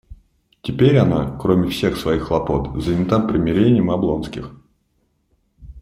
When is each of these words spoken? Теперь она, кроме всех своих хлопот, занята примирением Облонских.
Теперь 0.63 0.97
она, 0.97 1.37
кроме 1.39 1.69
всех 1.69 1.95
своих 1.95 2.23
хлопот, 2.23 2.81
занята 2.83 3.19
примирением 3.19 3.91
Облонских. 3.91 4.51